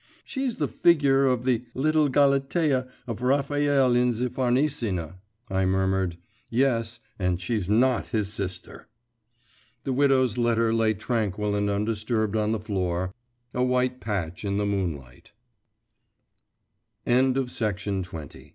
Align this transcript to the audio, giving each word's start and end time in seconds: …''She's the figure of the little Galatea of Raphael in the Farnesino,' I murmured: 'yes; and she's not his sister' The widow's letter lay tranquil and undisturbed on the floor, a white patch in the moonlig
…''She's 0.25 0.55
the 0.57 0.67
figure 0.67 1.27
of 1.27 1.43
the 1.43 1.63
little 1.75 2.09
Galatea 2.09 2.87
of 3.05 3.21
Raphael 3.21 3.95
in 3.95 4.09
the 4.09 4.31
Farnesino,' 4.31 5.13
I 5.47 5.63
murmured: 5.67 6.17
'yes; 6.49 6.99
and 7.19 7.39
she's 7.39 7.69
not 7.69 8.07
his 8.07 8.33
sister' 8.33 8.87
The 9.83 9.93
widow's 9.93 10.39
letter 10.39 10.73
lay 10.73 10.95
tranquil 10.95 11.53
and 11.53 11.69
undisturbed 11.69 12.35
on 12.35 12.51
the 12.51 12.59
floor, 12.59 13.13
a 13.53 13.61
white 13.61 13.99
patch 13.99 14.43
in 14.43 14.57
the 14.57 14.65
moonlig 14.65 15.29